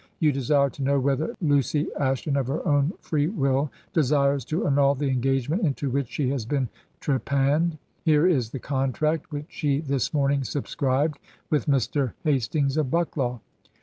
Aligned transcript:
You 0.17 0.31
desire 0.31 0.71
to 0.71 0.81
know 0.81 0.99
whether 0.99 1.35
Lucy 1.43 1.85
Ashton 1.93 2.35
of 2.35 2.47
her 2.47 2.67
own 2.67 2.91
free 3.01 3.27
will 3.27 3.69
desires 3.93 4.43
to 4.45 4.65
annul 4.65 4.95
the 4.95 5.11
engagement 5.11 5.61
into 5.61 5.91
which 5.91 6.09
she 6.09 6.31
has 6.31 6.43
been 6.43 6.69
trepanned.... 6.99 7.77
Here 8.01 8.25
is 8.25 8.49
the 8.49 8.57
contract 8.57 9.31
which 9.31 9.45
she 9.49 9.79
this 9.79 10.11
morning 10.11 10.43
subscribed... 10.43 11.19
with 11.51 11.67
Mr. 11.67 12.13
Hastings 12.23 12.77
of 12.77 12.89
Bucklaw.' 12.89 13.41